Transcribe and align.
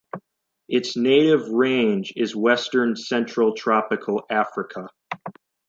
Its 0.67 0.97
native 0.97 1.47
range 1.49 2.11
is 2.15 2.35
western 2.35 2.95
central 2.95 3.53
tropical 3.53 4.25
Africa. 4.31 4.87